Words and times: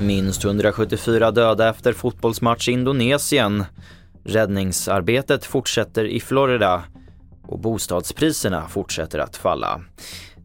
Minst 0.00 0.44
174 0.44 1.30
döda 1.30 1.68
efter 1.68 1.92
fotbollsmatch 1.92 2.68
i 2.68 2.72
Indonesien. 2.72 3.64
Räddningsarbetet 4.24 5.44
fortsätter 5.44 6.04
i 6.04 6.20
Florida 6.20 6.82
och 7.42 7.58
bostadspriserna 7.58 8.68
fortsätter 8.68 9.18
att 9.18 9.36
falla. 9.36 9.80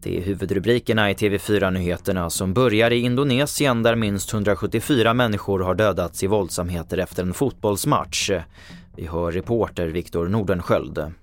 Det 0.03 0.17
är 0.17 0.21
huvudrubrikerna 0.21 1.11
i 1.11 1.13
TV4-nyheterna 1.13 2.29
som 2.29 2.53
börjar 2.53 2.91
i 2.91 2.99
Indonesien 2.99 3.83
där 3.83 3.95
minst 3.95 4.33
174 4.33 5.13
människor 5.13 5.59
har 5.59 5.75
dödats 5.75 6.23
i 6.23 6.27
våldsamheter 6.27 6.97
efter 6.97 7.23
en 7.23 7.33
fotbollsmatch. 7.33 8.31
Vi 8.95 9.07
hör 9.07 9.31
reporter 9.31 9.87
Viktor 9.87 10.27
Nordenskjöld. 10.27 11.13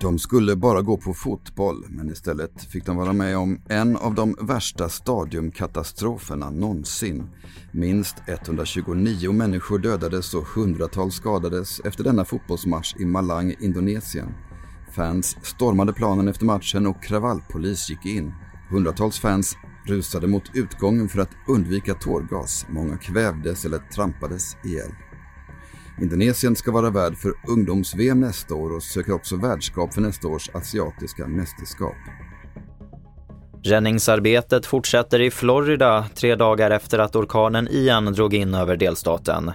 De 0.00 0.18
skulle 0.18 0.56
bara 0.56 0.82
gå 0.82 0.96
på 0.96 1.14
fotboll 1.14 1.84
men 1.88 2.10
istället 2.10 2.64
fick 2.64 2.86
de 2.86 2.96
vara 2.96 3.12
med 3.12 3.36
om 3.36 3.60
en 3.68 3.96
av 3.96 4.14
de 4.14 4.36
värsta 4.40 4.88
stadiumkatastroferna 4.88 6.50
någonsin. 6.50 7.30
Minst 7.72 8.14
129 8.26 9.32
människor 9.32 9.78
dödades 9.78 10.34
och 10.34 10.46
hundratals 10.46 11.14
skadades 11.14 11.80
efter 11.80 12.04
denna 12.04 12.24
fotbollsmatch 12.24 12.94
i 12.98 13.04
Malang, 13.04 13.54
Indonesien. 13.60 14.34
Fans 14.92 15.36
stormade 15.42 15.92
planen 15.92 16.28
efter 16.28 16.44
matchen 16.44 16.86
och 16.86 17.02
kravallpolis 17.02 17.90
gick 17.90 18.06
in. 18.06 18.32
Hundratals 18.70 19.18
fans 19.18 19.56
rusade 19.86 20.26
mot 20.26 20.50
utgången 20.54 21.08
för 21.08 21.20
att 21.20 21.36
undvika 21.48 21.94
tårgas. 21.94 22.66
Många 22.68 22.96
kvävdes 22.96 23.64
eller 23.64 23.78
trampades 23.78 24.56
ihjäl. 24.64 24.90
Indonesien 26.00 26.56
ska 26.56 26.70
vara 26.70 26.90
värd 26.90 27.16
för 27.16 27.34
ungdoms-VM 27.48 28.20
nästa 28.20 28.54
år 28.54 28.72
och 28.72 28.82
söker 28.82 29.12
också 29.12 29.36
värdskap 29.36 29.94
för 29.94 30.00
nästa 30.00 30.28
års 30.28 30.50
asiatiska 30.54 31.26
mästerskap. 31.26 31.96
Räddningsarbetet 33.62 34.66
fortsätter 34.66 35.20
i 35.20 35.30
Florida 35.30 36.04
tre 36.14 36.34
dagar 36.34 36.70
efter 36.70 36.98
att 36.98 37.16
orkanen 37.16 37.68
Ian 37.70 38.12
drog 38.12 38.34
in 38.34 38.54
över 38.54 38.76
delstaten. 38.76 39.52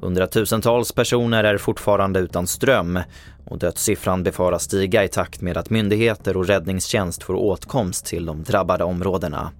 Hundratusentals 0.00 0.92
personer 0.92 1.44
är 1.44 1.58
fortfarande 1.58 2.20
utan 2.20 2.46
ström 2.46 3.00
och 3.46 3.58
dödssiffran 3.58 4.22
befaras 4.22 4.62
stiga 4.62 5.04
i 5.04 5.08
takt 5.08 5.40
med 5.40 5.56
att 5.56 5.70
myndigheter 5.70 6.36
och 6.36 6.46
räddningstjänst 6.46 7.22
får 7.22 7.34
åtkomst 7.34 8.06
till 8.06 8.26
de 8.26 8.42
drabbade 8.42 8.84
områdena. 8.84 9.50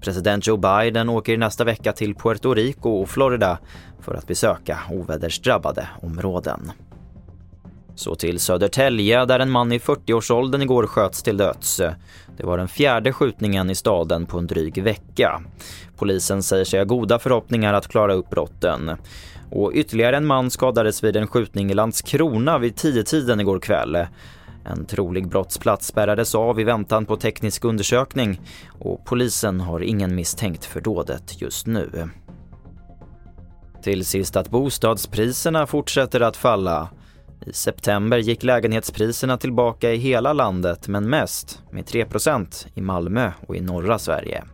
President 0.00 0.46
Joe 0.46 0.56
Biden 0.56 1.08
åker 1.08 1.36
nästa 1.36 1.64
vecka 1.64 1.92
till 1.92 2.14
Puerto 2.14 2.54
Rico 2.54 2.90
och 2.90 3.08
Florida 3.08 3.58
för 4.00 4.14
att 4.14 4.26
besöka 4.26 4.78
ovädersdrabbade 4.90 5.88
områden. 6.02 6.72
Så 7.94 8.14
till 8.14 8.40
Södertälje 8.40 9.24
där 9.24 9.40
en 9.40 9.50
man 9.50 9.72
i 9.72 9.78
40-årsåldern 9.78 10.62
igår 10.62 10.86
sköts 10.86 11.22
till 11.22 11.36
döds. 11.36 11.76
Det 12.36 12.44
var 12.44 12.58
den 12.58 12.68
fjärde 12.68 13.12
skjutningen 13.12 13.70
i 13.70 13.74
staden 13.74 14.26
på 14.26 14.38
en 14.38 14.46
dryg 14.46 14.82
vecka. 14.82 15.42
Polisen 15.96 16.42
säger 16.42 16.64
sig 16.64 16.80
ha 16.80 16.84
goda 16.84 17.18
förhoppningar 17.18 17.74
att 17.74 17.88
klara 17.88 18.14
upp 18.14 18.30
brotten. 18.30 18.90
Och 19.50 19.72
ytterligare 19.74 20.16
en 20.16 20.26
man 20.26 20.50
skadades 20.50 21.04
vid 21.04 21.16
en 21.16 21.26
skjutning 21.26 21.70
i 21.70 21.74
Landskrona 21.74 22.58
vid 22.58 22.74
10-tiden 22.74 23.40
igår 23.40 23.58
kväll. 23.58 24.06
En 24.64 24.86
trolig 24.86 25.28
brottsplats 25.28 25.86
spärrades 25.86 26.34
av 26.34 26.60
i 26.60 26.64
väntan 26.64 27.06
på 27.06 27.16
teknisk 27.16 27.64
undersökning 27.64 28.40
och 28.80 29.04
polisen 29.04 29.60
har 29.60 29.80
ingen 29.80 30.14
misstänkt 30.14 30.64
för 30.64 30.80
dådet 30.80 31.42
just 31.42 31.66
nu. 31.66 32.08
Till 33.82 34.04
sist 34.04 34.36
att 34.36 34.50
bostadspriserna 34.50 35.66
fortsätter 35.66 36.20
att 36.20 36.36
falla. 36.36 36.88
I 37.46 37.52
september 37.52 38.18
gick 38.18 38.42
lägenhetspriserna 38.42 39.38
tillbaka 39.38 39.92
i 39.92 39.96
hela 39.96 40.32
landet 40.32 40.88
men 40.88 41.10
mest 41.10 41.62
med 41.70 41.84
3% 41.84 42.66
i 42.74 42.80
Malmö 42.80 43.32
och 43.46 43.56
i 43.56 43.60
norra 43.60 43.98
Sverige. 43.98 44.44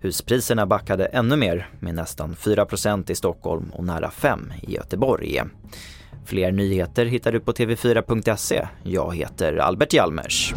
Huspriserna 0.00 0.66
backade 0.66 1.06
ännu 1.06 1.36
mer 1.36 1.68
med 1.80 1.94
nästan 1.94 2.34
4% 2.34 3.10
i 3.10 3.14
Stockholm 3.14 3.70
och 3.72 3.84
nära 3.84 4.10
5 4.10 4.52
i 4.62 4.74
Göteborg. 4.74 5.42
Fler 6.24 6.52
nyheter 6.52 7.06
hittar 7.06 7.32
du 7.32 7.40
på 7.40 7.52
tv4.se. 7.52 8.68
Jag 8.82 9.16
heter 9.16 9.56
Albert 9.56 9.92
Hjalmers. 9.92 10.54